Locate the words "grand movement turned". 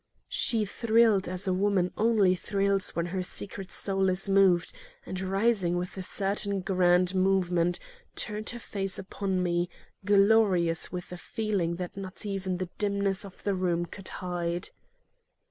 6.61-8.49